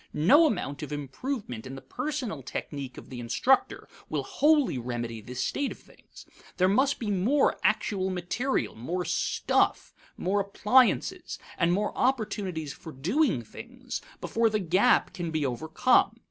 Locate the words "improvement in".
0.91-1.75